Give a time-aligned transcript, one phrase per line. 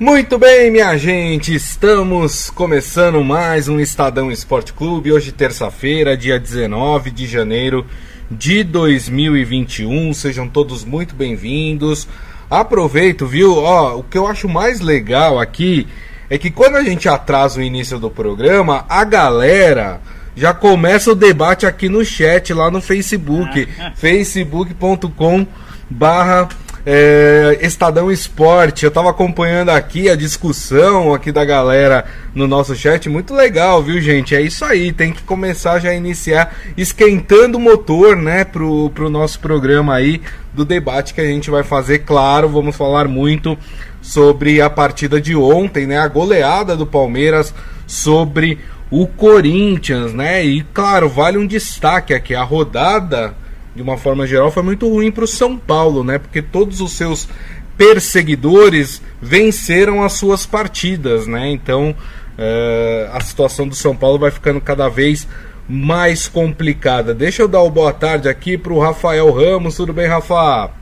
[0.00, 5.10] Muito bem, minha gente, estamos começando mais um Estadão Esporte Clube.
[5.10, 7.84] Hoje, terça-feira, dia 19 de janeiro
[8.30, 10.14] de 2021.
[10.14, 12.06] Sejam todos muito bem-vindos.
[12.48, 13.56] Aproveito, viu?
[13.56, 15.88] Ó, o que eu acho mais legal aqui
[16.30, 20.00] é que quando a gente atrasa o início do programa, a galera
[20.36, 23.66] já começa o debate aqui no chat, lá no Facebook,
[23.98, 25.44] facebook.com
[25.90, 26.48] barra
[26.84, 28.84] é, Estadão Esporte.
[28.84, 33.08] Eu tava acompanhando aqui a discussão aqui da galera no nosso chat.
[33.08, 34.34] Muito legal, viu, gente?
[34.34, 34.92] É isso aí.
[34.92, 40.20] Tem que começar já a iniciar esquentando o motor, né, pro, pro nosso programa aí
[40.52, 42.00] do debate que a gente vai fazer.
[42.00, 43.56] Claro, vamos falar muito
[44.00, 45.98] sobre a partida de ontem, né?
[45.98, 47.52] A goleada do Palmeiras
[47.86, 48.58] sobre
[48.90, 50.44] o Corinthians, né?
[50.44, 53.34] E claro, vale um destaque aqui: a rodada
[53.78, 56.18] de uma forma geral, foi muito ruim para o São Paulo, né?
[56.18, 57.28] Porque todos os seus
[57.76, 61.48] perseguidores venceram as suas partidas, né?
[61.48, 65.28] Então uh, a situação do São Paulo vai ficando cada vez
[65.68, 67.14] mais complicada.
[67.14, 69.76] Deixa eu dar o boa tarde aqui para o Rafael Ramos.
[69.76, 70.72] Tudo bem, Rafa?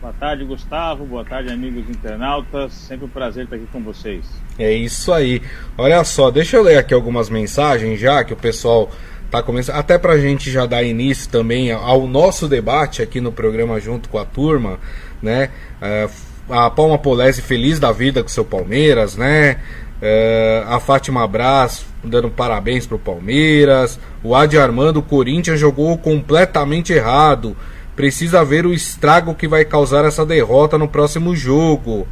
[0.00, 1.04] Boa tarde, Gustavo.
[1.04, 2.72] Boa tarde, amigos internautas.
[2.72, 4.24] Sempre um prazer estar aqui com vocês.
[4.58, 5.42] É isso aí.
[5.76, 8.90] Olha só, deixa eu ler aqui algumas mensagens já que o pessoal
[9.30, 9.76] tá começando.
[9.76, 14.18] Até pra gente já dar início também ao nosso debate aqui no programa junto com
[14.18, 14.78] a turma,
[15.22, 15.50] né?
[15.80, 16.08] É,
[16.48, 19.58] a Palma Polese feliz da vida com seu Palmeiras, né?
[20.00, 23.98] É, a Fátima Braz dando parabéns pro Palmeiras.
[24.22, 27.56] O Adi Armando, o Corinthians jogou completamente errado.
[27.94, 32.06] Precisa ver o estrago que vai causar essa derrota no próximo jogo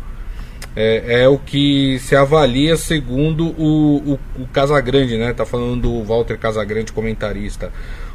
[0.77, 5.33] é, é, o que se avalia segundo o, o, o Casagrande, né?
[5.33, 7.71] Tá falando do Walter Casagrande, comentarista.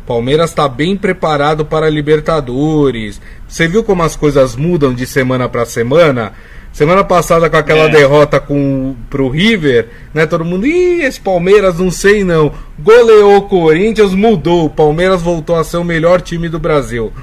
[0.05, 3.21] Palmeiras está bem preparado para a Libertadores.
[3.47, 6.33] Você viu como as coisas mudam de semana para semana?
[6.73, 7.89] Semana passada com aquela é.
[7.89, 10.25] derrota com pro River, né?
[10.25, 12.51] Todo mundo, ih, esse Palmeiras não sei não.
[12.77, 14.65] Goleou o Corinthians, mudou.
[14.65, 17.13] O Palmeiras voltou a ser o melhor time do Brasil.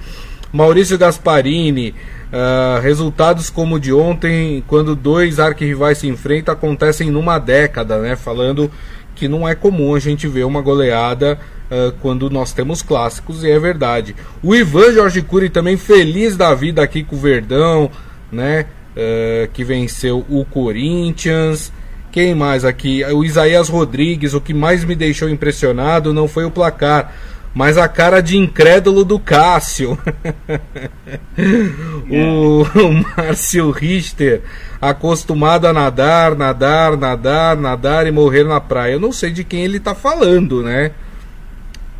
[0.52, 1.94] Maurício Gasparini,
[2.36, 8.14] Uh, resultados como o de ontem, quando dois arquirrivais se enfrentam, acontecem numa década, né?
[8.14, 8.70] Falando
[9.14, 11.38] que não é comum a gente ver uma goleada
[11.70, 14.14] uh, quando nós temos clássicos, e é verdade.
[14.42, 17.90] O Ivan Jorge Cury também feliz da vida aqui com o Verdão,
[18.30, 18.66] né?
[18.94, 21.72] Uh, que venceu o Corinthians.
[22.12, 23.02] Quem mais aqui?
[23.04, 27.14] O Isaías Rodrigues, o que mais me deixou impressionado não foi o placar
[27.56, 29.98] mas a cara de incrédulo do Cássio.
[32.06, 34.42] o, o Márcio Richter,
[34.78, 38.92] acostumado a nadar, nadar, nadar, nadar e morrer na praia.
[38.92, 40.90] Eu não sei de quem ele está falando, né?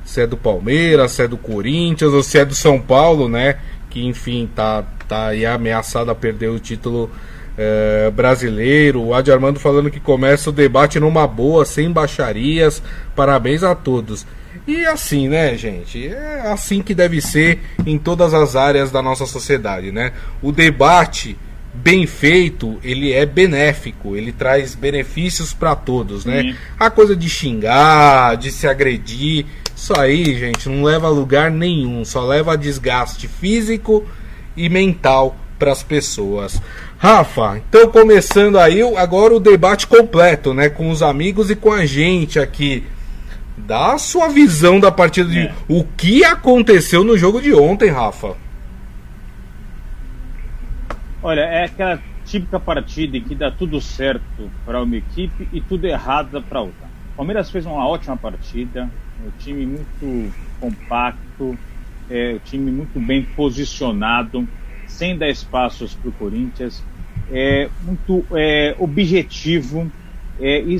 [0.05, 3.57] Se é do Palmeiras, se é do Corinthians ou se é do São Paulo, né?
[3.89, 7.11] Que enfim tá, tá aí ameaçado a perder o título
[7.57, 9.01] é, brasileiro.
[9.03, 12.83] O Adi Armando falando que começa o debate numa boa, sem baixarias.
[13.15, 14.27] Parabéns a todos.
[14.67, 16.09] E assim, né, gente?
[16.09, 20.13] É assim que deve ser em todas as áreas da nossa sociedade, né?
[20.43, 21.37] O debate
[21.73, 26.43] bem feito, ele é benéfico, ele traz benefícios para todos, né?
[26.43, 26.55] Sim.
[26.79, 32.05] A coisa de xingar, de se agredir, isso aí, gente, não leva a lugar nenhum,
[32.05, 34.05] só leva a desgaste físico
[34.57, 36.61] e mental para as pessoas.
[36.99, 41.85] Rafa, então começando aí agora o debate completo, né, com os amigos e com a
[41.85, 42.85] gente aqui
[43.57, 45.55] Dá a sua visão da partida de é.
[45.69, 48.37] o que aconteceu no jogo de ontem, Rafa.
[51.23, 55.87] Olha, é aquela típica partida em que dá tudo certo para uma equipe e tudo
[55.87, 56.87] errado para outra.
[57.15, 58.91] O Palmeiras fez uma ótima partida,
[59.25, 61.57] o time muito compacto,
[62.11, 64.47] é, o time muito bem posicionado,
[64.87, 66.85] sem dar espaços para o Corinthians,
[67.31, 69.91] é, muito é, objetivo
[70.39, 70.79] é, e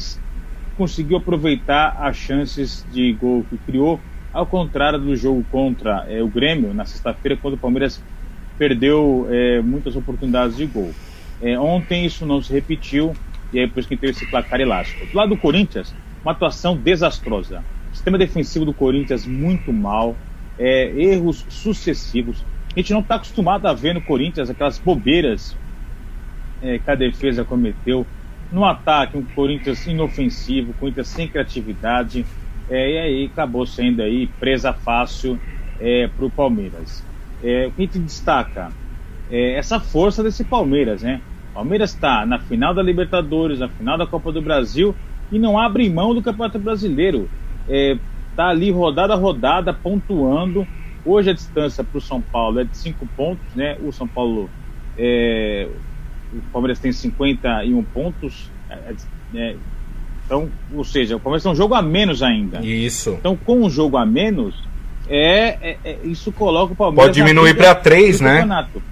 [0.77, 4.01] conseguiu aproveitar as chances de gol que criou,
[4.33, 8.03] ao contrário do jogo contra é, o Grêmio, na sexta-feira, quando o Palmeiras
[8.59, 10.93] perdeu é, muitas oportunidades de gol.
[11.41, 13.15] É, ontem isso não se repetiu,
[13.53, 15.07] e aí por isso que teve esse placar elástico.
[15.07, 17.65] Do lado do Corinthians, uma atuação desastrosa.
[17.93, 20.17] sistema defensivo do Corinthians muito mal,
[20.59, 22.45] é, erros sucessivos.
[22.75, 25.57] A gente não está acostumado a ver no Corinthians aquelas bobeiras
[26.61, 28.07] é, que a defesa cometeu
[28.51, 32.29] no ataque, um Corinthians inofensivo, Corinthians sem criatividade,
[32.69, 35.41] é, e aí acabou sendo aí presa fácil
[35.79, 37.07] é, para o Palmeiras.
[37.43, 38.75] É, o que a gente destaca
[39.29, 41.23] é essa força desse Palmeiras, né?
[41.53, 44.97] Palmeiras está na final da Libertadores, na final da Copa do Brasil
[45.31, 47.31] e não abre mão do Campeonato Brasileiro.
[47.67, 50.69] Está é, ali rodada a rodada, pontuando.
[51.05, 53.77] Hoje a distância para o São Paulo é de cinco pontos, né?
[53.81, 54.53] O São Paulo
[54.97, 55.71] é,
[56.33, 58.51] o Palmeiras tem 51 pontos.
[58.69, 58.95] É,
[59.35, 59.57] é,
[60.25, 62.61] então, ou seja, o Palmeiras tem um jogo a menos ainda.
[62.65, 63.11] Isso.
[63.11, 64.55] Então, com um jogo a menos,
[65.09, 67.07] é, é, é isso coloca o Palmeiras.
[67.07, 68.41] Pode diminuir para três, né?
[68.41, 68.83] Campeonato.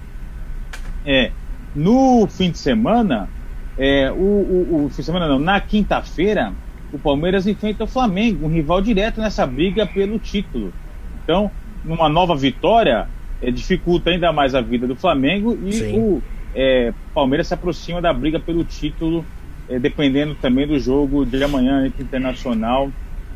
[1.05, 1.31] É.
[1.75, 3.29] No fim de semana,
[3.77, 6.53] é, o, o, o fim de semana não, na quinta-feira,
[6.93, 10.73] o Palmeiras enfrenta o Flamengo, um rival direto nessa briga pelo título.
[11.23, 11.51] Então,
[11.83, 13.07] numa nova vitória,
[13.41, 15.99] é, dificulta ainda mais a vida do Flamengo e Sim.
[15.99, 16.23] o
[16.55, 19.25] é, Palmeiras se aproxima da briga pelo título,
[19.69, 22.89] é, dependendo também do jogo de amanhã entre Internacional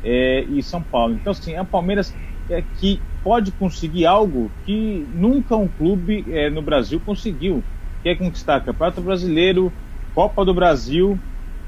[0.04, 1.16] é, e São Paulo.
[1.16, 2.16] Então, assim, é o Palmeiras
[2.50, 7.62] é, que pode conseguir algo que nunca um clube é, no Brasil conseguiu,
[8.02, 9.72] que é conquistar Campeonato Brasileiro,
[10.16, 11.20] Copa do Brasil,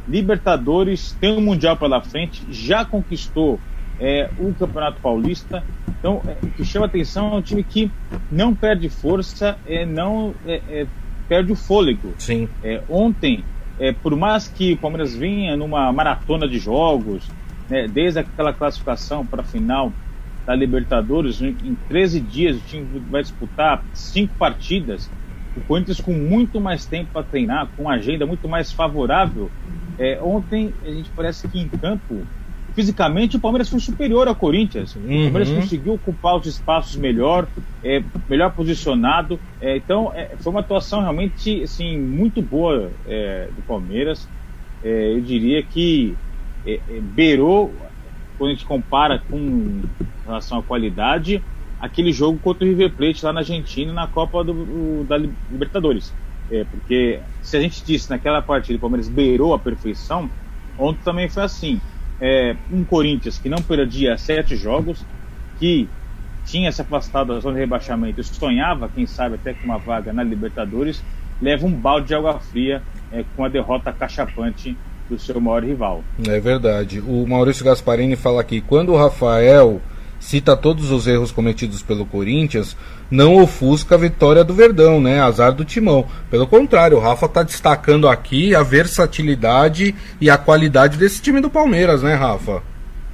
[0.07, 3.59] Libertadores, tem um Mundial pela frente, já conquistou
[3.99, 5.63] é, o Campeonato Paulista.
[5.99, 7.91] Então, é, o que chama atenção é um time que
[8.31, 10.33] não perde força, é, não
[11.31, 12.13] perde o fôlego.
[12.17, 12.49] Sim.
[12.61, 13.41] É, ontem,
[13.79, 17.25] é, por mais que o Palmeiras vinha numa maratona de jogos,
[17.69, 19.93] né, desde aquela classificação para a final
[20.45, 25.09] da Libertadores, em, em 13 dias o time vai disputar cinco partidas.
[25.55, 29.49] O Corinthians com muito mais tempo para treinar, com uma agenda muito mais favorável.
[29.97, 32.23] É, ontem a gente parece que em campo
[32.73, 34.95] fisicamente o Palmeiras foi superior ao Corinthians.
[34.95, 35.01] Uhum.
[35.01, 37.47] O Palmeiras conseguiu ocupar os espaços melhor,
[37.83, 39.39] é, melhor posicionado.
[39.59, 44.27] É, então é, foi uma atuação realmente assim, muito boa é, do Palmeiras.
[44.83, 46.15] É, eu diria que
[46.65, 47.73] é, beirou,
[48.37, 49.81] quando a gente compara com
[50.25, 51.41] relação à qualidade,
[51.79, 56.13] aquele jogo contra o River Plate lá na Argentina na Copa do, da Libertadores.
[56.69, 60.29] porque se a gente disse naquela partida o Palmeiras beirou a perfeição,
[60.77, 61.81] ontem também foi assim
[62.21, 65.03] é, um Corinthians que não perdia sete jogos,
[65.59, 65.89] que
[66.45, 70.23] tinha se afastado da zona de rebaixamento, sonhava, quem sabe, até com uma vaga na
[70.23, 71.03] Libertadores,
[71.41, 74.77] leva um balde de água fria é, com a derrota cachapante
[75.09, 76.03] do seu maior rival.
[76.27, 76.99] É verdade.
[76.99, 79.81] O Maurício Gasparini fala aqui: quando o Rafael
[80.21, 82.77] cita todos os erros cometidos pelo Corinthians,
[83.09, 85.19] não ofusca a vitória do Verdão, né?
[85.19, 86.05] Azar do Timão.
[86.29, 91.49] Pelo contrário, o Rafa está destacando aqui a versatilidade e a qualidade desse time do
[91.49, 92.61] Palmeiras, né, Rafa?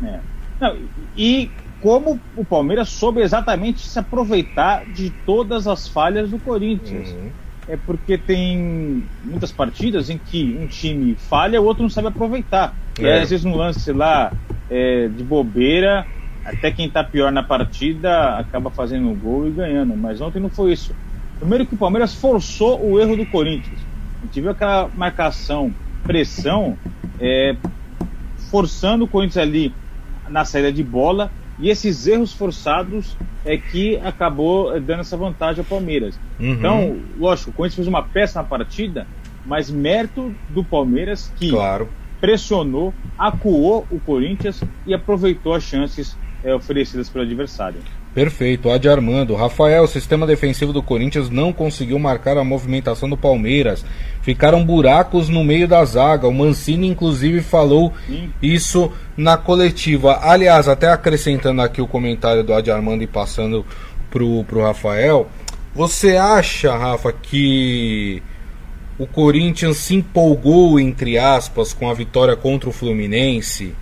[0.03, 0.19] É.
[0.59, 0.75] Não,
[1.15, 1.49] e
[1.81, 7.09] como o Palmeiras soube exatamente se aproveitar de todas as falhas do Corinthians.
[7.09, 7.29] Uhum.
[7.69, 12.73] É porque tem muitas partidas em que um time falha, o outro não sabe aproveitar.
[12.99, 13.03] É.
[13.03, 14.31] E às vezes no lance lá
[14.69, 16.05] é, de bobeira,
[16.47, 19.97] até quem está pior na partida acaba fazendo um gol e ganhando.
[19.97, 20.95] Mas ontem não foi isso.
[21.37, 23.79] Primeiro que o Palmeiras forçou o erro do Corinthians.
[24.21, 25.73] A gente viu aquela marcação,
[26.03, 26.77] pressão,
[27.19, 27.53] é,
[28.49, 29.73] forçando o Corinthians ali
[30.29, 31.29] na saída de bola.
[31.59, 36.17] E esses erros forçados é que acabou dando essa vantagem ao Palmeiras.
[36.39, 36.53] Uhum.
[36.53, 39.05] Então, lógico, o Corinthians fez uma péssima partida,
[39.45, 41.89] mas mérito do Palmeiras que claro.
[42.21, 47.79] pressionou, acuou o Corinthians e aproveitou as chances é, oferecidas pelo adversário.
[48.13, 49.35] Perfeito, Adi Armando.
[49.35, 53.85] Rafael, o sistema defensivo do Corinthians não conseguiu marcar a movimentação do Palmeiras.
[54.23, 56.27] Ficaram buracos no meio da zaga.
[56.27, 58.31] O Mancini, inclusive, falou Sim.
[58.41, 60.19] isso na coletiva.
[60.23, 63.63] Aliás, até acrescentando aqui o comentário do Adi Armando e passando
[64.09, 65.29] pro, pro Rafael.
[65.75, 68.23] Você acha, Rafa, que
[68.97, 73.75] o Corinthians se empolgou, entre aspas, com a vitória contra o Fluminense?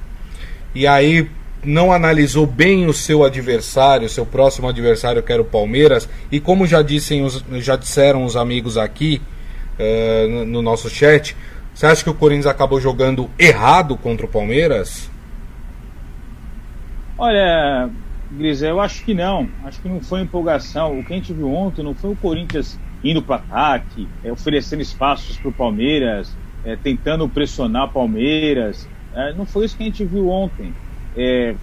[0.74, 1.30] E aí
[1.66, 6.66] não analisou bem o seu adversário, seu próximo adversário, que era o Palmeiras, e como
[6.68, 9.22] já, dissem já disseram os amigos aqui
[9.80, 11.36] uh, no, no nosso chat,
[11.74, 15.12] você acha que o Corinthians acabou jogando errado contra o Palmeiras?
[17.18, 17.90] Olha,
[18.32, 19.50] Grisel, eu acho que não.
[19.66, 20.98] Acho que não foi empolgação.
[20.98, 24.82] O que a gente viu ontem não foi o Corinthians indo para ataque, é, oferecendo
[24.82, 28.88] espaços para o Palmeiras, é, tentando pressionar o Palmeiras.
[29.14, 30.74] É, não foi isso que a gente viu ontem
[31.16, 31.56] é,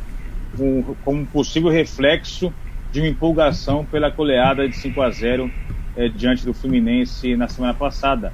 [0.59, 2.53] um, como possível reflexo
[2.91, 5.51] de uma empolgação pela goleada de 5 a 0
[5.97, 8.33] é, diante do Fluminense na semana passada.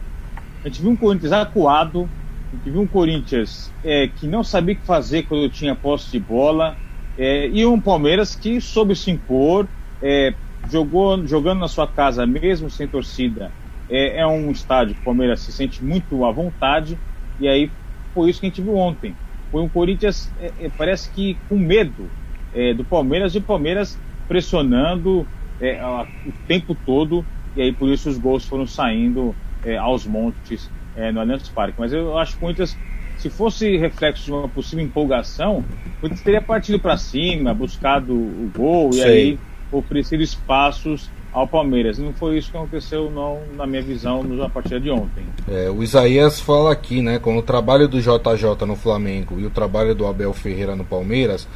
[0.64, 2.08] A gente viu um Corinthians acuado,
[2.52, 6.10] a gente viu um Corinthians é, que não sabia o que fazer quando tinha posse
[6.10, 6.76] de bola,
[7.16, 9.68] é, e um Palmeiras que soube se impor,
[10.02, 10.34] é,
[10.70, 13.52] jogou, jogando na sua casa mesmo sem torcida.
[13.88, 16.98] É, é um estádio que o Palmeiras se sente muito à vontade,
[17.38, 17.70] e aí
[18.12, 19.14] foi isso que a gente viu ontem
[19.50, 22.08] foi um Corinthians, é, é, parece que com medo
[22.54, 25.26] é, do Palmeiras e o Palmeiras pressionando
[25.60, 27.24] é, a, o tempo todo,
[27.56, 31.74] e aí por isso os gols foram saindo é, aos montes é, no Allianz Parque.
[31.78, 32.76] Mas eu acho que o Corinthians,
[33.16, 38.50] se fosse reflexo de uma possível empolgação, o Corinthians teria partido para cima, buscado o
[38.54, 39.02] gol Sei.
[39.02, 39.38] e aí
[39.70, 41.98] oferecido espaços ao Palmeiras.
[41.98, 45.24] Não foi isso que aconteceu, não, na minha visão, na partida de ontem.
[45.48, 47.18] É, o Isaías fala aqui, né?
[47.18, 51.46] Com o trabalho do JJ no Flamengo e o trabalho do Abel Ferreira no Palmeiras,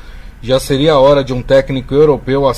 [0.42, 2.52] já seria a hora de um técnico europeu à,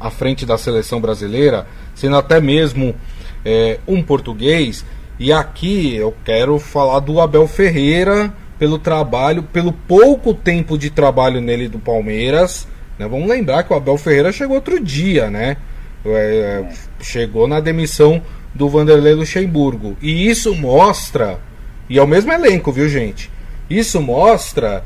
[0.00, 2.94] à frente da seleção brasileira, sendo até mesmo
[3.44, 4.84] é, um português.
[5.18, 11.40] E aqui eu quero falar do Abel Ferreira pelo trabalho, pelo pouco tempo de trabalho
[11.40, 12.66] nele do Palmeiras.
[12.98, 13.06] Né?
[13.08, 15.56] Vamos lembrar que o Abel Ferreira chegou outro dia, né?
[16.14, 16.68] É,
[17.00, 18.22] chegou na demissão
[18.54, 19.96] do Vanderlei Luxemburgo.
[20.00, 21.38] E isso mostra,
[21.88, 23.30] e é o mesmo elenco, viu gente?
[23.68, 24.84] Isso mostra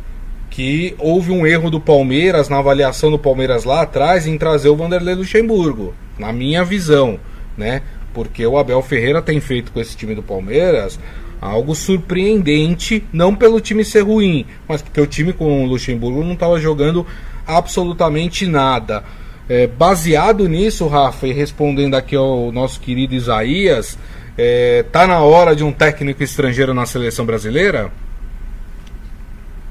[0.50, 4.76] que houve um erro do Palmeiras na avaliação do Palmeiras lá atrás em trazer o
[4.76, 7.18] Vanderlei Luxemburgo, na minha visão,
[7.56, 7.82] né?
[8.12, 10.98] Porque o Abel Ferreira tem feito com esse time do Palmeiras
[11.40, 16.34] algo surpreendente, não pelo time ser ruim, mas porque o time com o Luxemburgo não
[16.34, 17.06] estava jogando
[17.46, 19.02] absolutamente nada.
[19.50, 23.98] É, baseado nisso, Rafa, e respondendo aqui ao nosso querido Isaías,
[24.38, 27.90] é, tá na hora de um técnico estrangeiro na seleção brasileira?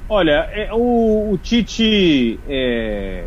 [0.09, 3.23] Olha, é, o, o, Tite é,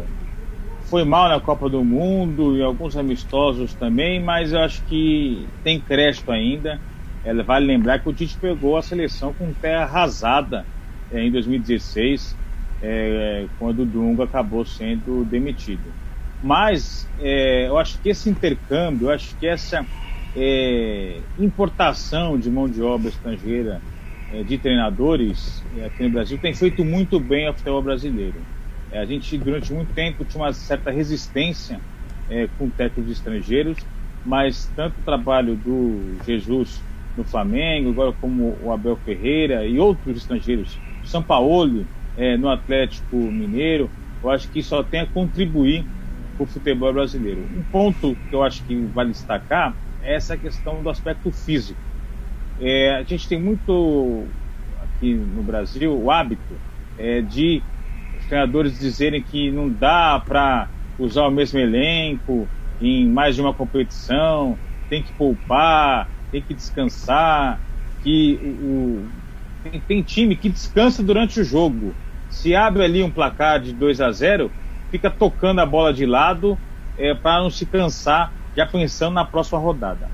[0.90, 5.80] foi mal na Copa do Mundo e alguns amistosos também, mas eu acho que tem
[5.80, 6.78] crédito ainda.
[7.24, 10.66] É, vale lembrar que o Tite pegou a seleção com terra arrasada
[11.10, 12.36] é, em 2016,
[12.82, 16.01] é, quando o Dunga acabou sendo demitido.
[16.42, 19.88] Mas é, eu acho que esse intercâmbio, eu acho que essa
[20.34, 23.84] é, importação de mão de obra estrangeira
[24.28, 28.44] é, de treinadores é, aqui no Brasil tem feito muito bem ao futebol brasileiro.
[28.90, 31.80] É, a gente, durante muito tempo, tinha uma certa resistência
[32.28, 33.86] é, com técnicos estrangeiros,
[34.24, 36.84] mas tanto o trabalho do Jesus
[37.16, 41.86] no Flamengo, agora como o Abel Ferreira e outros estrangeiros, São Paulo
[42.38, 43.90] no Atlético Mineiro,
[44.22, 45.90] eu acho que só tem a contribuir
[46.36, 47.40] para o futebol brasileiro.
[47.56, 51.80] Um ponto que eu acho que vale destacar é essa questão do aspecto físico.
[52.60, 54.24] É, a gente tem muito
[54.82, 56.54] aqui no Brasil o hábito
[56.98, 57.62] é, de
[58.18, 62.46] os treinadores dizerem que não dá para usar o mesmo elenco
[62.80, 64.58] em mais de uma competição,
[64.88, 67.60] tem que poupar, tem que descansar,
[68.02, 69.08] que o,
[69.62, 71.94] tem, tem, time que descansa durante o jogo.
[72.28, 74.50] Se abre ali um placar de 2 a 0,
[74.92, 76.58] fica tocando a bola de lado
[76.98, 80.06] é, para não se cansar, já pensando na próxima rodada.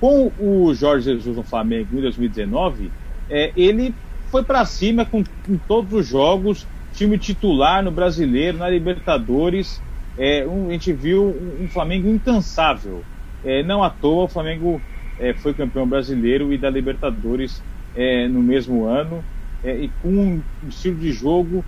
[0.00, 2.90] Com o Jorge Jesus no Flamengo em 2019,
[3.28, 3.94] é, ele
[4.30, 9.80] foi para cima com, com, todos os jogos, time titular no Brasileiro, na Libertadores.
[10.16, 13.04] É, um, a gente viu um, um Flamengo incansável.
[13.44, 14.80] É, não à toa, o Flamengo
[15.20, 17.62] é, foi campeão brasileiro e da Libertadores
[17.94, 19.22] é, no mesmo ano,
[19.62, 21.62] é, e com um estilo de jogo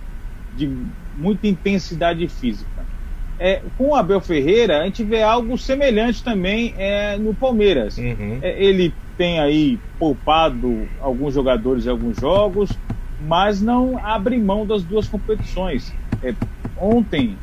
[0.55, 0.67] de
[1.17, 2.85] muita intensidade física.
[3.37, 7.97] É, com o Abel Ferreira, a gente vê algo semelhante também é, no Palmeiras.
[7.97, 8.39] Uhum.
[8.41, 12.69] É, ele tem aí poupado alguns jogadores em alguns jogos,
[13.27, 15.93] mas não abre mão das duas competições.
[16.23, 16.33] É,
[16.77, 17.37] ontem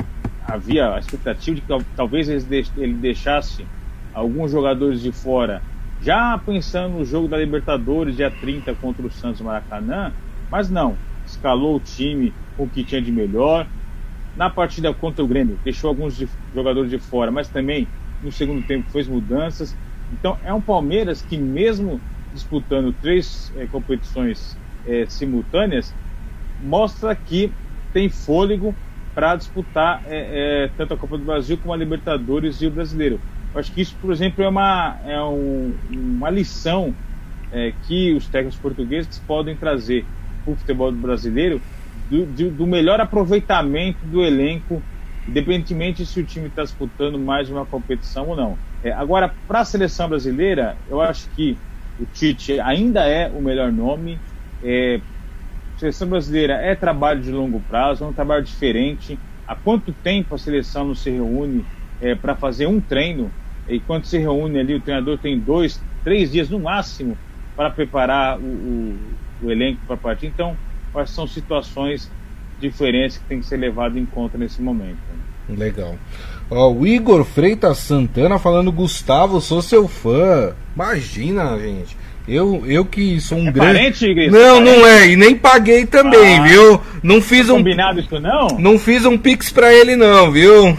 [0.47, 3.67] havia a expectativa de que talvez ele deixasse
[4.15, 5.63] alguns jogadores de fora,
[6.03, 10.13] já pensando no jogo da Libertadores, dia 30 contra o Santos Maracanã,
[10.51, 13.71] mas não escalou o time com o que tinha de melhor.
[14.35, 18.63] Na partida contra o Grêmio, deixou alguns de, jogadores de fora, mas também no segundo
[18.63, 19.79] tempo fez mudanças.
[20.11, 22.03] Então é um Palmeiras que, mesmo
[22.33, 25.95] disputando três é, competições é, simultâneas,
[26.59, 27.59] mostra que
[27.93, 28.75] tem fôlego
[29.15, 33.23] para disputar é, tanto a Copa do Brasil como a Libertadores e o Brasileiro.
[33.53, 36.97] Eu acho que isso, por exemplo, é uma, é um, uma lição
[37.83, 40.09] que os técnicos portugueses podem trazer
[40.45, 41.61] para o futebol brasileiro
[42.09, 44.83] do, do, do, melhor aproveitamento do elenco,
[45.29, 48.59] independentemente se o time está disputando mais uma competição ou não.
[48.83, 51.57] É, agora, para a seleção brasileira, eu acho que
[51.99, 54.19] o Tite ainda é o melhor nome.
[54.63, 55.01] É,
[55.77, 59.19] a seleção brasileira é trabalho de longo prazo, é um trabalho diferente.
[59.47, 61.65] Há quanto tempo a seleção não se reúne
[62.01, 63.31] é, para fazer um treino?
[63.69, 67.17] E quando se reúne ali, o treinador tem dois, três dias no máximo
[67.55, 68.99] para preparar o, o
[69.43, 70.27] o elenco para partir.
[70.27, 70.57] Então,
[70.93, 72.11] quais são situações
[72.63, 74.99] diferentes que tem que ser levado em conta nesse momento.
[75.49, 75.97] Legal.
[76.49, 80.55] Ó, o Igor Freitas Santana falando, Gustavo, sou seu fã.
[80.75, 81.97] Imagina, gente.
[82.27, 83.79] Eu, eu que sou um é grande.
[83.79, 84.31] Parente, Igor?
[84.31, 84.79] Não, parente?
[84.79, 85.09] não é.
[85.11, 86.81] E nem paguei também, ah, viu?
[87.03, 87.57] Não fiz um.
[87.57, 88.47] Combinado isso não?
[88.59, 90.77] Não fiz um pix pra ele, não, viu?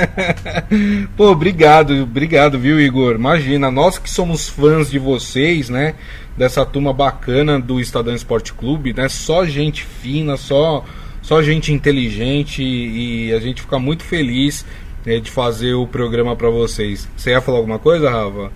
[1.16, 3.14] Pô, obrigado, obrigado, viu, Igor?
[3.14, 5.94] Imagina, nós que somos fãs de vocês, né?
[6.40, 9.10] dessa turma bacana do Estadão Esporte Clube, né?
[9.10, 10.82] Só gente fina, só,
[11.20, 14.64] só gente inteligente e a gente fica muito feliz
[15.04, 17.06] é, de fazer o programa para vocês.
[17.14, 18.50] Você ia falar alguma coisa, Rafa?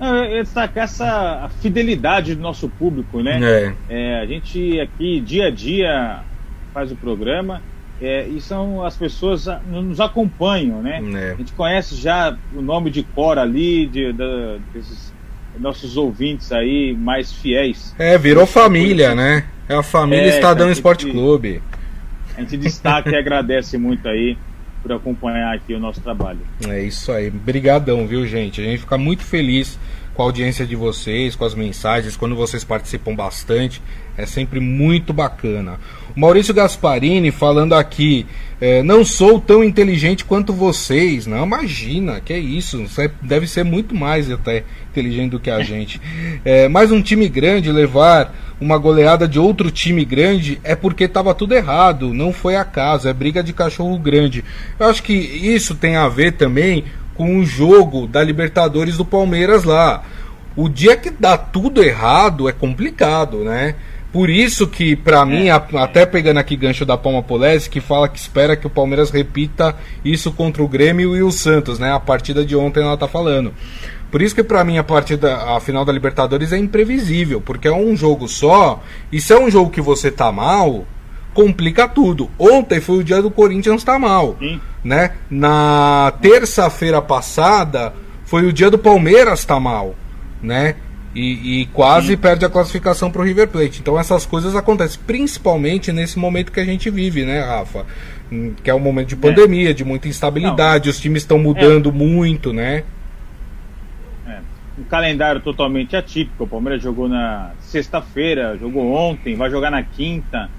[0.00, 3.40] Eu destacar essa fidelidade do nosso público, né?
[3.42, 3.74] É.
[3.88, 6.20] É, a gente aqui, dia a dia,
[6.72, 7.60] faz o programa
[8.00, 11.02] é, e são as pessoas nos acompanham, né?
[11.14, 11.32] É.
[11.32, 15.12] A gente conhece já o nome de cor ali, de, de, desses
[15.58, 17.94] nossos ouvintes aí mais fiéis.
[17.98, 19.44] É, virou família, né?
[19.68, 21.60] É a família é, Estadão Esporte Clube.
[22.36, 24.38] A gente destaca e agradece muito aí
[24.82, 26.40] por acompanhar aqui o nosso trabalho.
[26.66, 27.30] É isso aí.
[27.30, 28.60] Brigadão, viu, gente?
[28.60, 29.78] A gente fica muito feliz
[30.18, 33.80] com a audiência de vocês, com as mensagens, quando vocês participam bastante.
[34.16, 35.78] É sempre muito bacana.
[36.16, 38.26] O Maurício Gasparini falando aqui,
[38.60, 41.24] é, não sou tão inteligente quanto vocês.
[41.24, 42.82] Não, imagina, que é isso.
[42.88, 46.00] Você deve ser muito mais até inteligente do que a gente.
[46.44, 51.32] É, mas um time grande levar uma goleada de outro time grande é porque estava
[51.32, 54.44] tudo errado, não foi acaso, é briga de cachorro grande.
[54.80, 56.82] Eu acho que isso tem a ver também
[57.18, 60.04] com o jogo da Libertadores do Palmeiras lá.
[60.56, 63.74] O dia que dá tudo errado é complicado, né?
[64.12, 65.24] Por isso que, para é.
[65.24, 68.70] mim, a, até pegando aqui gancho da Palma Polese, que fala que espera que o
[68.70, 71.92] Palmeiras repita isso contra o Grêmio e o Santos, né?
[71.92, 73.52] A partida de ontem ela tá falando.
[74.10, 77.72] Por isso que para mim a partida, a final da Libertadores é imprevisível, porque é
[77.72, 78.82] um jogo só,
[79.12, 80.86] e se é um jogo que você tá mal,
[81.34, 82.30] complica tudo.
[82.38, 84.60] Ontem foi o dia do Corinthians tá mal, Sim.
[84.82, 85.12] né?
[85.30, 87.94] Na terça-feira passada
[88.24, 89.94] foi o dia do Palmeiras tá mal,
[90.42, 90.74] né?
[91.14, 92.16] E, e quase Sim.
[92.16, 93.80] perde a classificação para o River Plate.
[93.80, 97.86] Então essas coisas acontecem, principalmente nesse momento que a gente vive, né, Rafa?
[98.30, 99.18] Hum, que é um momento de é.
[99.18, 99.72] pandemia, é.
[99.72, 100.90] de muita instabilidade, Não.
[100.90, 101.92] os times estão mudando é.
[101.92, 102.84] muito, né?
[104.26, 104.40] É.
[104.78, 106.44] Um calendário totalmente atípico.
[106.44, 110.50] O Palmeiras jogou na sexta-feira, jogou ontem, vai jogar na quinta.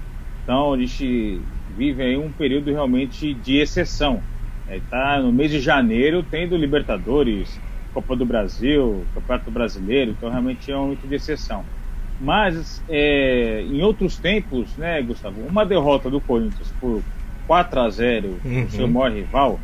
[0.50, 1.40] Então a gente
[1.76, 4.20] vive aí um período realmente de exceção.
[4.68, 7.60] Está é, no mês de janeiro tendo Libertadores,
[7.94, 11.64] Copa do Brasil, Campeonato Brasileiro, então realmente é um momento de exceção.
[12.20, 17.00] Mas é, em outros tempos, né, Gustavo, uma derrota do Corinthians por
[17.46, 18.68] 4 a 0 uhum.
[18.70, 19.60] seu maior rival,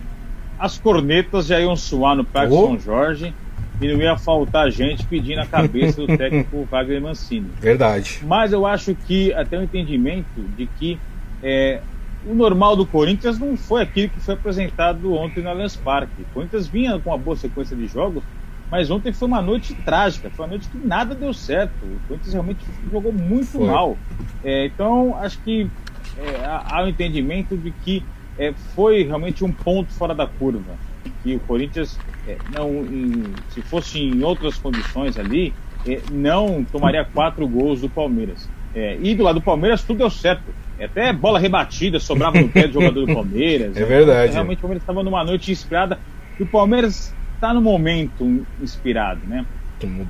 [0.57, 2.66] as cornetas já iam suar no Parque oh.
[2.66, 3.35] São Jorge
[3.81, 7.51] e não ia faltar gente pedindo a cabeça do técnico Wagner Mancini.
[7.61, 8.21] Verdade.
[8.27, 10.99] Mas eu acho que até o entendimento de que
[11.43, 11.81] é,
[12.27, 16.23] o normal do Corinthians não foi aquilo que foi apresentado ontem no Allianz Parque.
[16.23, 18.23] O Corinthians vinha com uma boa sequência de jogos,
[18.71, 21.85] mas ontem foi uma noite trágica, foi uma noite que nada deu certo.
[21.85, 23.67] O Corinthians realmente jogou muito foi.
[23.67, 23.97] mal.
[24.43, 25.71] É, então, acho que
[26.19, 28.03] é, há o um entendimento de que
[28.39, 30.75] é, foi realmente um ponto fora da curva.
[31.23, 35.55] Que o Corinthians, é, não, em, se fosse em outras condições ali,
[35.87, 38.49] é, não tomaria quatro gols do Palmeiras.
[38.75, 40.43] É, e do lado do Palmeiras tudo deu certo.
[40.79, 43.77] Até bola rebatida sobrava no pé do jogador do Palmeiras.
[43.77, 44.33] É verdade.
[44.33, 45.99] Realmente o Palmeiras estava numa noite inspirada.
[46.39, 49.47] E o Palmeiras está no momento inspirado, né?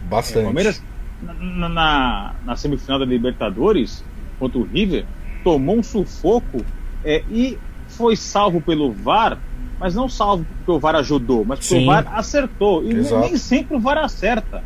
[0.09, 0.39] Bastante.
[0.39, 0.83] É, o Palmeiras,
[1.23, 4.05] na, na, na, semifinal da Libertadores,
[4.39, 5.05] contra o River,
[5.45, 6.65] tomou um sufoco
[7.05, 9.39] é, e foi salvo pelo VAR,
[9.79, 11.85] mas não salvo porque o VAR ajudou, mas porque Sim.
[11.85, 12.85] o VAR acertou.
[12.85, 13.21] E Exato.
[13.21, 14.63] nem sempre o VAR acerta.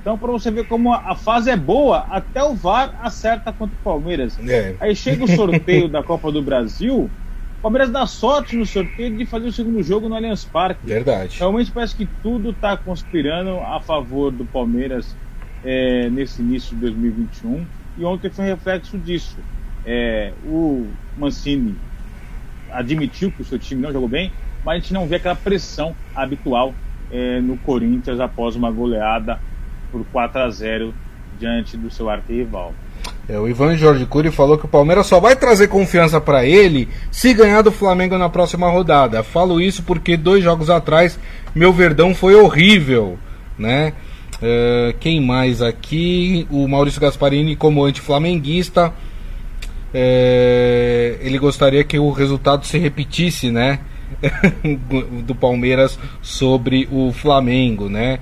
[0.00, 3.84] Então, para você ver como a fase é boa, até o VAR acerta contra o
[3.84, 4.38] Palmeiras.
[4.48, 4.74] É.
[4.80, 7.10] Aí chega o sorteio da Copa do Brasil,
[7.58, 10.80] o Palmeiras dá sorte no sorteio de fazer o segundo jogo no Allianz Parque.
[10.86, 11.38] Verdade.
[11.38, 15.14] Realmente parece que tudo está conspirando a favor do Palmeiras
[15.62, 17.66] é, nesse início de 2021.
[17.98, 19.36] E ontem foi um reflexo disso.
[19.84, 20.86] É, o
[21.18, 21.76] Mancini
[22.72, 24.32] admitiu que o seu time não jogou bem,
[24.64, 26.74] mas a gente não vê aquela pressão habitual
[27.10, 29.40] é, no Corinthians após uma goleada
[29.90, 30.94] por 4 a 0
[31.38, 32.74] diante do seu arquirrival.
[33.28, 36.88] É, o Ivan Jorge Cury falou que o Palmeiras só vai trazer confiança para ele
[37.10, 39.22] se ganhar do Flamengo na próxima rodada.
[39.22, 41.18] Falo isso porque dois jogos atrás
[41.54, 43.18] meu Verdão foi horrível,
[43.58, 43.92] né?
[44.36, 46.46] Uh, quem mais aqui?
[46.50, 48.92] O Maurício Gasparini, como anti-flamenguista,
[49.94, 53.80] uh, ele gostaria que o resultado se repetisse, né?
[55.24, 58.18] do Palmeiras sobre o Flamengo, né?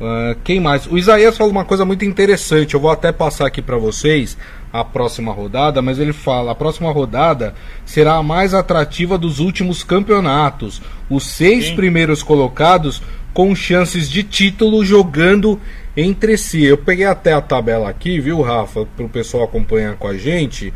[0.00, 0.86] Uh, quem mais?
[0.86, 2.74] O Isaías fala uma coisa muito interessante.
[2.74, 4.36] Eu vou até passar aqui para vocês
[4.72, 9.84] a próxima rodada, mas ele fala: a próxima rodada será a mais atrativa dos últimos
[9.84, 10.82] campeonatos.
[11.08, 11.76] Os seis Sim.
[11.76, 13.00] primeiros colocados
[13.32, 15.60] com chances de título jogando
[15.96, 16.64] entre si.
[16.64, 20.72] Eu peguei até a tabela aqui, viu, Rafa, para o pessoal acompanhar com a gente.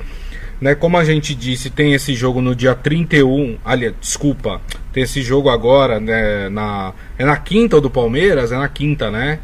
[0.60, 3.58] Né, como a gente disse, tem esse jogo no dia 31.
[3.64, 4.60] Aliás, desculpa,
[4.92, 6.48] tem esse jogo agora, né?
[6.48, 8.50] Na, é na quinta do Palmeiras?
[8.50, 9.38] É na quinta, né?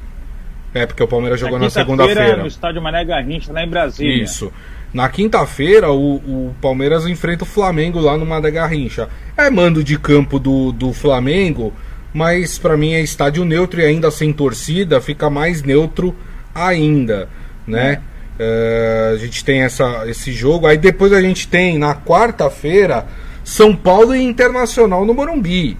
[0.75, 2.37] É, porque o Palmeiras jogou na, na segunda-feira.
[2.37, 4.25] no estádio Mané Garrincha, lá em Brasília.
[4.25, 4.53] Isso.
[4.93, 9.09] Na quinta-feira, o, o, Palmeiras enfrenta o Flamengo lá no Mada Garrincha.
[9.37, 11.73] É mando de campo do, do Flamengo,
[12.13, 16.15] mas para mim é estádio neutro e ainda sem torcida, fica mais neutro
[16.55, 17.29] ainda,
[17.67, 17.95] né?
[17.95, 20.67] É, a gente tem essa, esse jogo.
[20.67, 23.07] Aí depois a gente tem na quarta-feira
[23.43, 25.77] São Paulo e Internacional no Morumbi.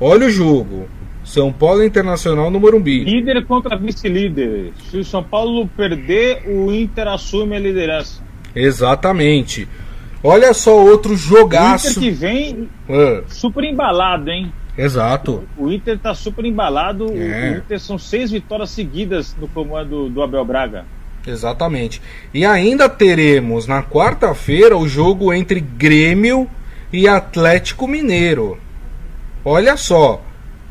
[0.00, 0.88] Olha o jogo.
[1.24, 3.04] São Paulo Internacional no Morumbi.
[3.04, 4.72] Líder contra vice-líder.
[4.90, 8.20] Se o São Paulo perder, o Inter assume a liderança.
[8.54, 9.68] Exatamente.
[10.22, 11.86] Olha só outro jogaço.
[11.86, 13.22] O Inter que vem é.
[13.28, 14.52] super embalado, hein?
[14.76, 15.44] Exato.
[15.56, 17.06] O Inter tá super embalado.
[17.14, 17.52] É.
[17.52, 20.84] O Inter são seis vitórias seguidas no comando do Abel Braga.
[21.26, 22.02] Exatamente.
[22.34, 26.48] E ainda teremos na quarta-feira o jogo entre Grêmio
[26.92, 28.58] e Atlético Mineiro.
[29.44, 30.22] Olha só,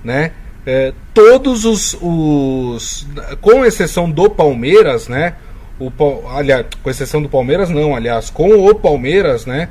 [0.04, 0.32] né?
[0.66, 3.08] É, todos os, os,
[3.40, 5.36] com exceção do Palmeiras, né?
[5.80, 5.92] O,
[6.30, 9.70] aliás, com exceção do Palmeiras, não, aliás, com o Palmeiras, né?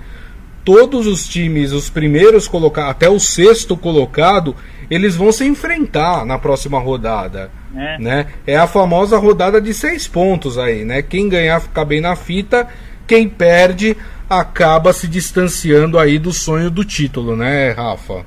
[0.64, 4.56] Todos os times, os primeiros colocados, até o sexto colocado,
[4.90, 7.50] eles vão se enfrentar na próxima rodada.
[7.74, 7.98] É.
[7.98, 8.26] Né?
[8.46, 11.02] é a famosa rodada de seis pontos aí, né?
[11.02, 12.68] Quem ganhar fica bem na fita,
[13.06, 13.96] quem perde
[14.28, 18.24] acaba se distanciando aí do sonho do título, né, Rafa?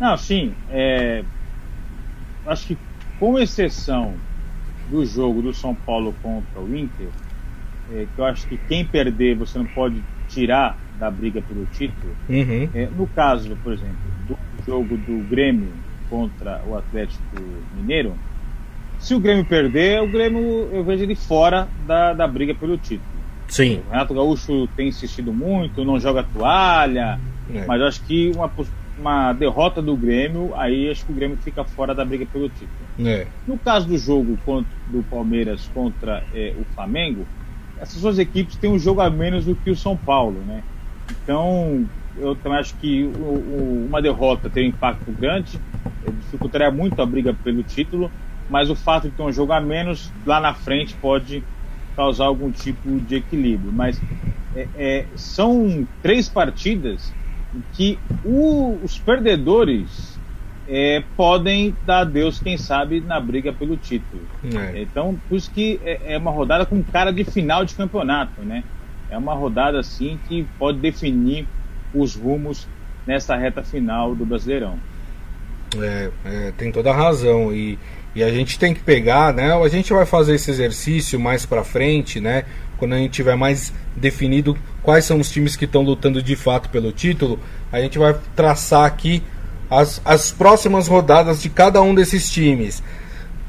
[0.00, 0.54] Não, sim.
[0.70, 1.22] É...
[2.46, 2.78] Acho que,
[3.18, 4.14] com exceção
[4.90, 7.08] do jogo do São Paulo contra o Inter,
[7.92, 12.14] é, que eu acho que quem perder você não pode tirar da briga pelo título.
[12.28, 12.68] Uhum.
[12.74, 15.72] É, no caso, por exemplo, do jogo do Grêmio
[16.08, 17.22] contra o Atlético
[17.76, 18.14] Mineiro,
[18.98, 23.18] se o Grêmio perder, o Grêmio eu vejo ele fora da, da briga pelo título.
[23.46, 23.80] Sim.
[23.86, 27.18] O Renato Gaúcho tem insistido muito, não joga toalha,
[27.52, 27.64] é.
[27.64, 28.50] mas acho que uma,
[28.98, 33.08] uma derrota do Grêmio, aí acho que o Grêmio fica fora da briga pelo título.
[33.08, 33.26] É.
[33.46, 37.26] No caso do jogo contra, do Palmeiras contra é, o Flamengo,
[37.80, 40.62] essas duas equipes têm um jogo a menos do que o São Paulo, né?
[41.22, 41.88] Então,
[42.20, 45.60] eu também acho que o, o, uma derrota tem um impacto grande,
[46.20, 48.10] dificultaria muito a briga pelo título,
[48.48, 51.42] mas o fato de ter um jogo a menos lá na frente pode
[51.96, 53.72] causar algum tipo de equilíbrio.
[53.72, 54.00] Mas
[54.54, 57.12] é, é, são três partidas
[57.72, 60.18] que o, os perdedores
[60.66, 64.22] é, podem dar adeus, quem sabe, na briga pelo título.
[64.44, 64.82] É.
[64.82, 68.62] Então, por isso que é, é uma rodada com cara de final de campeonato, né?
[69.10, 71.46] É uma rodada assim que pode definir
[71.94, 72.66] os rumos
[73.06, 74.78] nessa reta final do Brasileirão.
[75.76, 77.78] É, é, tem toda a razão e,
[78.14, 79.52] e a gente tem que pegar, né?
[79.52, 82.44] A gente vai fazer esse exercício mais para frente, né?
[82.78, 86.68] Quando a gente tiver mais definido quais são os times que estão lutando de fato
[86.70, 87.38] pelo título,
[87.70, 89.22] a gente vai traçar aqui
[89.70, 92.82] as, as próximas rodadas de cada um desses times.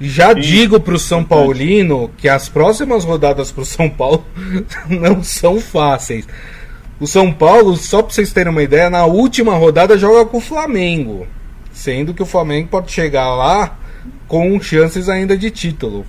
[0.02, 0.40] Já Sim.
[0.40, 4.26] digo para o São Paulino que as próximas rodadas para o São Paulo
[4.90, 6.28] não são fáceis.
[7.00, 10.42] O São Paulo, só para vocês terem uma ideia, na última rodada joga com o
[10.42, 11.26] Flamengo.
[11.72, 13.78] Sendo que o Flamengo pode chegar lá
[14.28, 16.06] com chances ainda de título.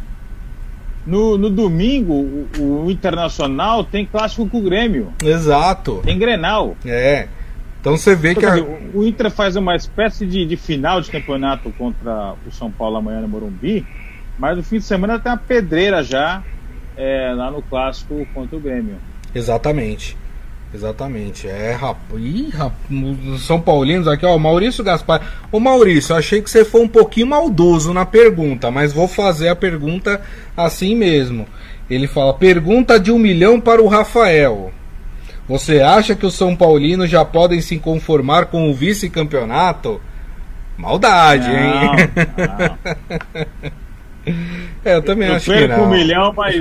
[1.07, 5.13] No, no domingo, o, o, Internacional tem clássico com o Grêmio.
[5.25, 6.01] Exato.
[6.05, 6.77] Tem Grenal.
[6.85, 7.29] É.
[7.81, 8.61] Então você vê então, que.
[8.61, 8.99] A...
[8.99, 13.21] o Inter faz uma espécie de, de final de campeonato contra o São Paulo amanhã
[13.21, 13.87] no Morumbi,
[14.39, 16.43] mas no fim de semana tem uma pedreira já
[16.97, 18.97] é, lá no clássico contra o Grêmio.
[19.35, 20.17] Exatamente.
[20.73, 21.49] Exatamente.
[21.49, 22.23] É, rapaz.
[22.23, 23.43] Ih, rapaz.
[23.43, 24.39] São Paulinos aqui, ó.
[24.39, 25.21] Maurício Gaspar.
[25.51, 29.57] Ô Maurício, achei que você foi um pouquinho maldoso na pergunta, mas vou fazer a
[29.57, 30.21] pergunta
[30.57, 31.47] assim mesmo.
[31.89, 34.73] Ele fala: pergunta de um milhão para o Rafael.
[35.49, 40.01] Você acha que os São Paulinos já podem se conformar com o vice-campeonato?
[40.77, 41.91] Maldade, não, hein?
[43.75, 43.81] Não.
[44.85, 45.85] É, eu também eu acho que não.
[45.85, 46.57] Um milhão, mas,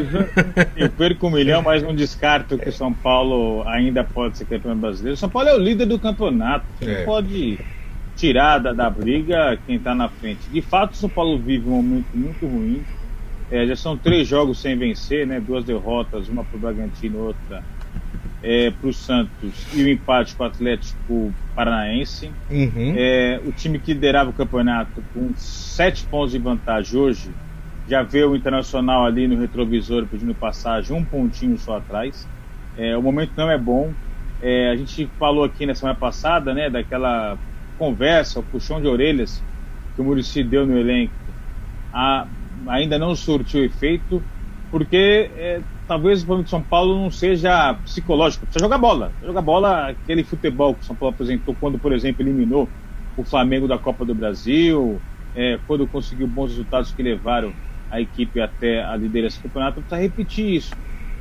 [0.75, 4.75] eu perco um milhão, mas não descarto que o São Paulo ainda pode ser campeão
[4.75, 5.17] brasileiro.
[5.17, 6.65] São Paulo é o líder do campeonato.
[6.79, 7.03] Você é.
[7.05, 7.59] pode
[8.15, 10.41] tirar da, da briga quem está na frente.
[10.51, 12.83] De fato, o São Paulo vive um momento muito ruim.
[13.51, 15.39] É, já são três jogos sem vencer, né?
[15.39, 17.63] Duas derrotas, uma para o Bragantino, outra
[18.43, 22.31] é, para o Santos e o empate com o Atlético Paranaense.
[22.49, 22.93] Uhum.
[22.95, 27.29] É, o time que liderava o campeonato com sete pontos de vantagem hoje
[27.89, 32.29] já vê o Internacional ali no retrovisor pedindo passagem, um pontinho só atrás.
[32.75, 33.95] É, o momento não é bom.
[34.39, 37.39] É, a gente falou aqui na semana passada, né, daquela
[37.75, 39.43] conversa, o puxão de orelhas
[39.95, 41.15] que o Murici deu no elenco.
[41.91, 42.29] A,
[42.67, 44.23] ainda não surtiu efeito,
[44.69, 49.15] porque é, talvez o problema de São Paulo não seja psicológico, precisa jogar bola.
[49.19, 52.71] Jogar bola, aquele futebol que o São Paulo apresentou quando, por exemplo, eliminou
[53.15, 57.55] o Flamengo da Copa do Brasil, é, quando conseguiu bons resultados que levaram
[57.89, 60.75] a equipe até a liderança do campeonato, precisa repetir isso.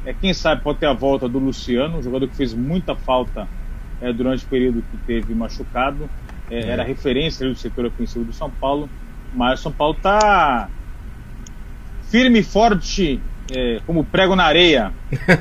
[0.05, 3.49] É, quem sabe pode ter a volta do Luciano, um jogador que fez muita falta
[4.01, 6.09] é, durante o período que teve machucado.
[6.51, 8.89] É, era referência do setor ofensivo do São Paulo,
[9.35, 10.69] mas o São Paulo está
[12.11, 13.21] firme e forte
[13.55, 14.93] é, como prego na areia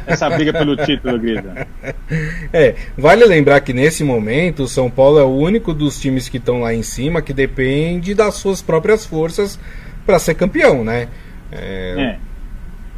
[0.06, 1.68] essa briga pelo título, Grisa.
[2.52, 6.38] É, vale lembrar que nesse momento o São Paulo é o único dos times que
[6.38, 9.60] estão lá em cima que depende das suas próprias forças
[10.08, 11.10] para ser campeão, né?
[11.52, 12.20] É, é.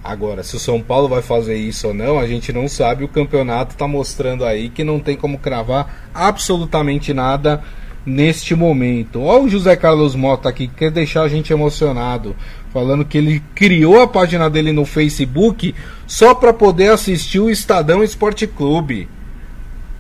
[0.03, 3.03] Agora, se o São Paulo vai fazer isso ou não, a gente não sabe.
[3.03, 7.61] O campeonato está mostrando aí que não tem como cravar absolutamente nada
[8.05, 9.21] neste momento.
[9.21, 12.35] Olha o José Carlos Mota aqui, que quer deixar a gente emocionado,
[12.71, 15.75] falando que ele criou a página dele no Facebook
[16.07, 19.09] só para poder assistir o Estadão Esporte Clube.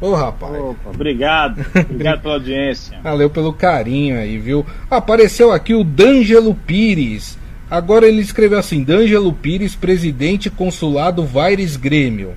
[0.01, 0.55] Ô rapaz.
[0.55, 1.65] Opa, obrigado.
[1.75, 2.99] Obrigado pela audiência.
[3.03, 4.65] Valeu pelo carinho aí, viu?
[4.89, 7.37] Apareceu aqui o D'Angelo Pires.
[7.69, 12.33] Agora ele escreveu assim: D'Angelo Pires, presidente consulado Vaires Grêmio.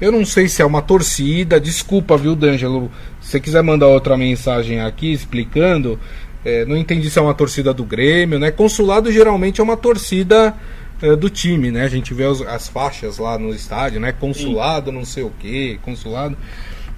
[0.00, 2.90] Eu não sei se é uma torcida, desculpa, viu, D'Angelo?
[3.20, 5.98] Se você quiser mandar outra mensagem aqui explicando,
[6.44, 8.50] é, não entendi se é uma torcida do Grêmio, né?
[8.50, 10.54] Consulado geralmente é uma torcida
[11.02, 11.84] é, do time, né?
[11.84, 14.12] A gente vê os, as faixas lá no estádio, né?
[14.12, 16.36] Consulado, não sei o que, consulado,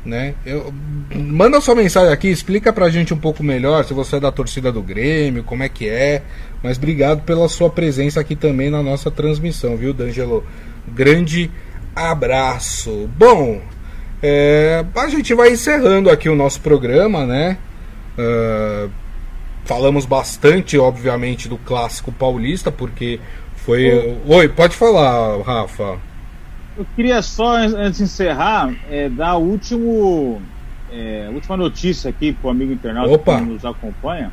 [0.04, 0.34] né?
[0.44, 0.72] Eu,
[1.14, 4.72] manda sua mensagem aqui, explica pra gente um pouco melhor se você é da torcida
[4.72, 6.22] do Grêmio, como é que é.
[6.62, 10.44] Mas obrigado pela sua presença aqui também na nossa transmissão, viu, D'Angelo?
[10.88, 11.50] Grande
[11.94, 13.08] abraço.
[13.16, 13.60] Bom,
[14.22, 17.58] é, a gente vai encerrando aqui o nosso programa, né?
[18.18, 18.90] Uh,
[19.64, 23.20] falamos bastante, obviamente, do clássico paulista, porque
[23.64, 24.16] foi.
[24.26, 25.98] Oi, pode falar, Rafa.
[26.76, 30.40] Eu queria só, antes de encerrar, é, dar a último,
[30.90, 33.38] é, última notícia aqui para o amigo internauta Opa.
[33.38, 34.32] que nos acompanha.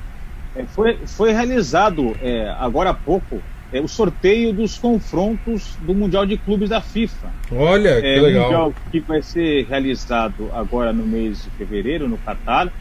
[0.56, 6.26] É, foi, foi realizado é, agora há pouco é, o sorteio dos confrontos do Mundial
[6.26, 7.28] de Clubes da FIFA.
[7.52, 8.44] Olha, que é, legal.
[8.44, 12.72] Mundial que vai ser realizado agora no mês de fevereiro, no Catar,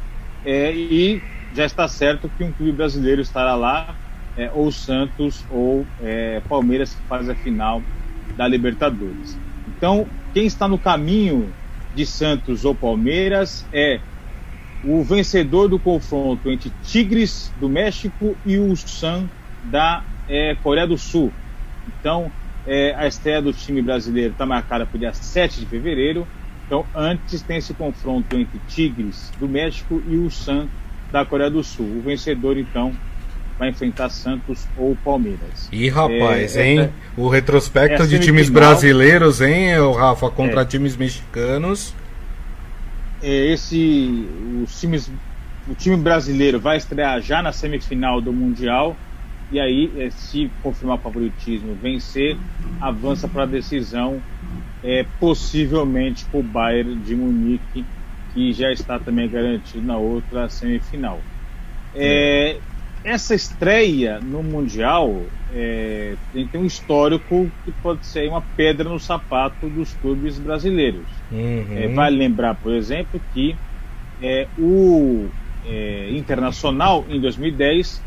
[0.45, 1.21] é, e
[1.55, 3.95] já está certo que um clube brasileiro estará lá,
[4.37, 7.83] é, ou Santos ou é, Palmeiras, que faz a final
[8.37, 9.39] da Libertadores.
[9.67, 11.53] Então, quem está no caminho
[11.95, 14.01] de Santos ou Palmeiras é
[14.85, 19.29] o vencedor do confronto entre Tigres do México e o San
[19.65, 21.33] da é, Coreia do Sul.
[21.89, 22.31] Então,
[22.67, 26.27] é, a estreia do time brasileiro está marcada para o dia 7 de fevereiro.
[26.67, 30.69] Então, antes tem esse confronto entre Tigres do México e o San
[31.13, 31.87] da Coreia do Sul.
[31.87, 32.93] O vencedor, então,
[33.59, 35.69] vai enfrentar Santos ou Palmeiras.
[35.73, 36.79] E rapaz, é, hein?
[36.81, 41.95] Essa, o retrospecto de times brasileiros, hein, o Rafa, contra é, times mexicanos.
[43.23, 44.29] É, esse,
[44.63, 45.11] os times,
[45.69, 48.97] o time brasileiro vai estrear já na semifinal do Mundial
[49.51, 52.37] e aí, é, se confirmar o favoritismo, vencer,
[52.81, 54.21] avança para a decisão,
[54.83, 57.85] é, possivelmente para o Bayern de Munique,
[58.35, 61.21] que já está também garantido na outra semifinal.
[61.95, 62.59] É,
[63.07, 65.23] essa estreia no Mundial
[65.55, 71.07] é, tem, tem, um histórico que pode ser uma pedra no sapato dos clubes brasileiros.
[71.31, 71.67] Uhum.
[71.71, 73.55] É, vale lembrar, por exemplo, que
[74.21, 75.29] é, o
[75.65, 78.03] é, Internacional, em 2010,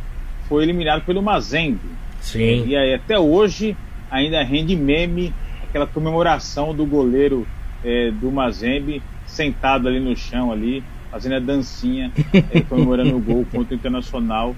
[0.50, 1.80] foi eliminado pelo Mazembe.
[2.20, 2.68] Sim.
[2.68, 3.78] E aí, até hoje
[4.12, 5.34] ainda rende meme
[5.64, 7.48] aquela comemoração do goleiro
[7.86, 12.12] é, do Mazembe sentado ali no chão ali, fazendo a dancinha,
[12.52, 14.54] é, comemorando o gol contra o Internacional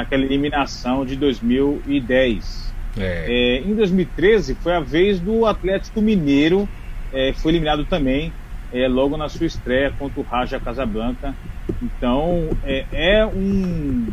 [0.00, 2.74] naquela eliminação de 2010.
[2.98, 3.26] É.
[3.28, 6.68] É, em 2013 foi a vez do Atlético Mineiro,
[7.12, 8.32] é, foi eliminado também
[8.72, 11.34] é, logo na sua estreia contra o Raja Casablanca.
[11.82, 14.06] Então é, é um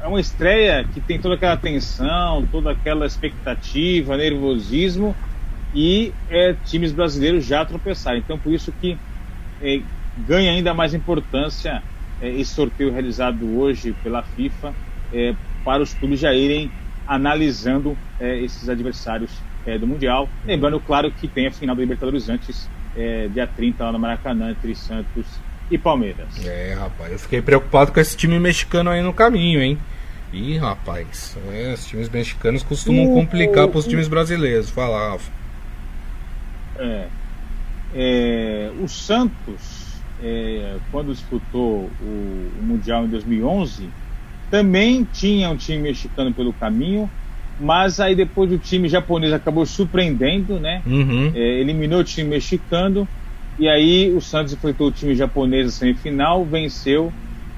[0.00, 5.14] é uma estreia que tem toda aquela tensão, toda aquela expectativa, nervosismo
[5.74, 8.18] e é, times brasileiros já tropeçaram.
[8.18, 8.96] Então, por isso que
[10.26, 11.82] ganha ainda mais importância
[12.22, 14.72] esse sorteio realizado hoje pela FIFA
[15.12, 16.70] é, para os clubes já irem
[17.06, 19.30] analisando é, esses adversários
[19.66, 20.28] é, do Mundial.
[20.44, 22.68] Lembrando, claro, que tem a final da Libertadores antes,
[23.32, 25.26] dia 30 lá no Maracanã, entre Santos
[25.70, 26.44] e Palmeiras.
[26.44, 29.78] É, rapaz, eu fiquei preocupado com esse time mexicano aí no caminho, hein?
[30.32, 34.68] Ih, rapaz, é, os times mexicanos costumam complicar para os times brasileiros.
[34.68, 35.30] Fala, Rafa.
[36.78, 37.06] É,
[37.94, 43.88] é, o Santos, é, quando disputou o, o, Mundial em 2011,
[44.50, 47.10] também tinha um time mexicano pelo caminho,
[47.60, 50.82] mas aí depois o time japonês acabou surpreendendo, né?
[50.86, 51.32] Uhum.
[51.34, 53.06] É, eliminou o time mexicano
[53.58, 57.12] e aí o Santos enfrentou o time japonês na semifinal, venceu,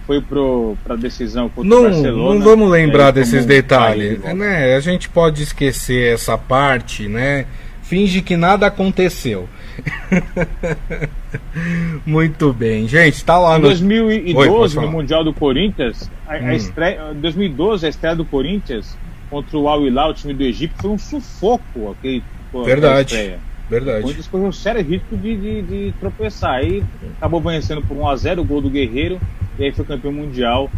[0.07, 2.35] foi para a decisão contra não, o Barcelona.
[2.35, 4.75] Não vamos lembrar desses detalhes, né?
[4.75, 7.47] A gente pode esquecer essa parte, né?
[7.91, 9.49] finge que nada aconteceu.
[12.07, 16.39] Muito bem, gente, tá lá Em no 2012, Oi, no Mundial do Corinthians, a, a
[16.41, 16.53] Hum.
[16.53, 18.97] estreia, 2012, a estreia do Corinthians
[19.29, 21.95] contra o Al Hilal, o time do Egito, foi um sufoco.
[21.99, 22.23] Aquele,
[22.65, 23.15] Verdade.
[23.15, 23.39] estreia.
[23.67, 24.03] O Verdade.
[24.03, 26.55] Corinthians correu um sério risco de, de, de tropeçar.
[26.55, 26.83] Aí
[27.17, 29.21] acabou vencendo por 1x0 o gol do Guerreiro,
[29.59, 30.71] e aí foi campeão mundial.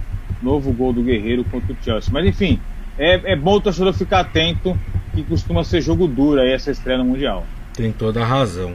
[0.42, 2.10] Novo gol do Guerreiro contra o Chelsea.
[2.12, 2.58] Mas enfim,
[2.98, 4.76] é, é bom o torcedor ficar atento,
[5.14, 7.46] que costuma ser jogo duro aí essa estreia no Mundial.
[7.74, 8.74] Tem toda a razão.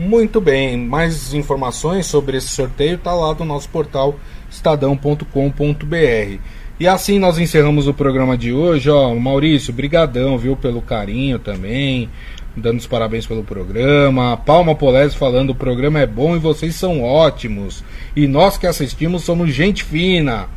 [0.00, 6.38] Muito bem, mais informações sobre esse sorteio tá lá no nosso portal estadão.com.br.
[6.80, 12.08] E assim nós encerramos o programa de hoje, ó, Maurício, brigadão, viu, pelo carinho também,
[12.56, 14.38] dando os parabéns pelo programa.
[14.38, 17.84] Palma Polese falando, o programa é bom e vocês são ótimos.
[18.16, 20.48] E nós que assistimos somos gente fina.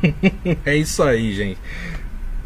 [0.66, 1.58] é isso aí, gente.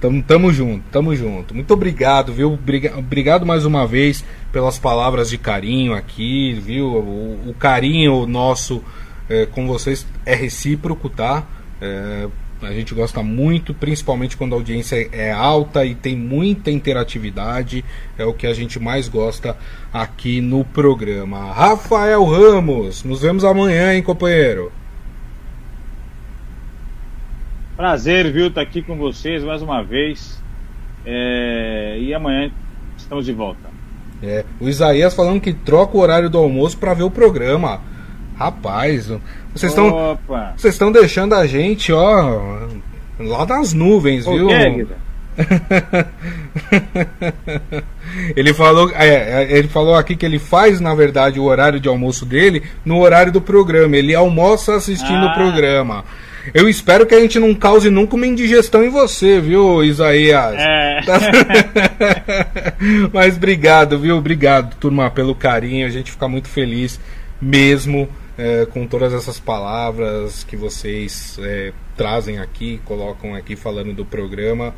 [0.01, 1.55] Tamo, tamo junto, tamo junto.
[1.55, 2.53] Muito obrigado, viu?
[2.53, 6.87] Obriga- Obrigado mais uma vez pelas palavras de carinho aqui, viu?
[6.87, 8.83] O, o carinho nosso
[9.31, 11.45] eh, com vocês é recíproco, tá?
[11.81, 12.29] Eh,
[12.63, 17.85] a gente gosta muito, principalmente quando a audiência é alta e tem muita interatividade.
[18.19, 19.57] É o que a gente mais gosta
[19.93, 21.53] aqui no programa.
[21.53, 24.71] Rafael Ramos, nos vemos amanhã, hein, companheiro?
[27.77, 30.41] Prazer, viu, estar aqui com vocês mais uma vez.
[31.05, 32.51] É, E amanhã
[32.97, 33.69] estamos de volta.
[34.23, 37.81] É, o Isaías falando que troca o horário do almoço para ver o programa.
[38.37, 39.09] Rapaz,
[39.53, 40.19] vocês estão
[40.57, 42.67] vocês estão deixando a gente, ó,
[43.19, 44.49] lá nas nuvens, Ô, viu?
[44.49, 44.89] Guedes,
[48.37, 51.89] ele falou, é, é, ele falou aqui que ele faz, na verdade, o horário de
[51.89, 53.97] almoço dele no horário do programa.
[53.97, 55.31] Ele almoça assistindo Ah.
[55.31, 56.05] o programa.
[56.53, 60.55] Eu espero que a gente não cause nunca uma indigestão em você, viu, Isaías?
[60.59, 61.01] É.
[63.13, 64.17] Mas obrigado, viu?
[64.17, 65.87] Obrigado, turma, pelo carinho.
[65.87, 67.01] A gente fica muito feliz
[67.41, 74.05] mesmo é, com todas essas palavras que vocês é, trazem aqui, colocam aqui falando do
[74.05, 74.75] programa.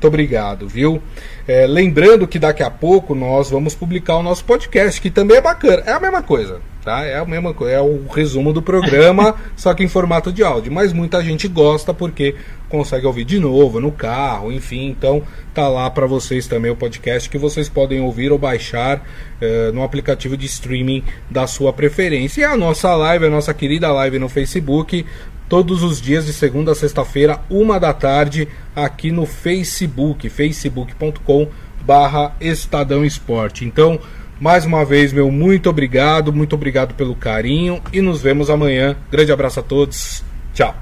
[0.00, 1.02] Muito obrigado, viu?
[1.46, 5.42] É, lembrando que daqui a pouco nós vamos publicar o nosso podcast, que também é
[5.42, 5.82] bacana.
[5.84, 7.04] É a mesma coisa, tá?
[7.04, 7.74] É a mesma coisa.
[7.74, 10.72] É o resumo do programa, só que em formato de áudio.
[10.72, 12.34] Mas muita gente gosta porque
[12.70, 14.86] consegue ouvir de novo no carro, enfim.
[14.86, 19.06] Então tá lá para vocês também o podcast que vocês podem ouvir ou baixar
[19.38, 22.40] eh, no aplicativo de streaming da sua preferência.
[22.40, 25.04] E a nossa live, a nossa querida live no Facebook,
[25.50, 31.48] todos os dias de segunda a sexta-feira, uma da tarde, aqui no Facebook, facebook.com
[31.84, 33.64] barra Estadão Esporte.
[33.64, 33.98] Então,
[34.40, 38.96] mais uma vez, meu muito obrigado, muito obrigado pelo carinho e nos vemos amanhã.
[39.10, 40.22] Grande abraço a todos,
[40.54, 40.80] tchau.